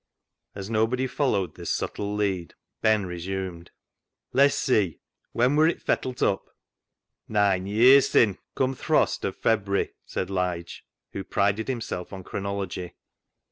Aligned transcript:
As 0.55 0.67
nobody 0.67 1.05
followed 1.05 1.53
this 1.53 1.69
subtle 1.69 2.15
lead, 2.15 2.55
Ben 2.81 3.05
resumed 3.05 3.69
—"Le'ss 4.33 4.55
see; 4.57 4.99
when 5.31 5.55
wur 5.55 5.67
it 5.67 5.79
fettlet 5.79 6.23
up?"" 6.23 6.49
Nine 7.27 7.67
ye'r 7.67 8.01
sin', 8.01 8.39
cum 8.55 8.73
th' 8.73 8.79
frost 8.79 9.23
of 9.25 9.35
February," 9.37 9.93
said 10.07 10.31
Lige, 10.31 10.83
who 11.11 11.23
prided 11.23 11.67
himself 11.67 12.11
on 12.11 12.23
chronology. 12.23 12.95